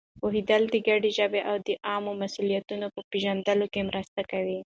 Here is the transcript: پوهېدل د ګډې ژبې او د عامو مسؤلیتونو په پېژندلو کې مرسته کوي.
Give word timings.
پوهېدل 0.21 0.61
د 0.69 0.75
ګډې 0.87 1.09
ژبې 1.17 1.41
او 1.49 1.55
د 1.67 1.69
عامو 1.87 2.11
مسؤلیتونو 2.23 2.85
په 2.95 3.01
پېژندلو 3.11 3.65
کې 3.73 3.81
مرسته 3.89 4.21
کوي. 4.31 4.59